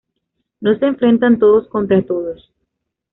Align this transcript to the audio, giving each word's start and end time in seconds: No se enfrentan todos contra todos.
No 0.61 0.75
se 0.79 0.87
enfrentan 0.87 1.37
todos 1.37 1.67
contra 1.67 2.03
todos. 2.03 2.51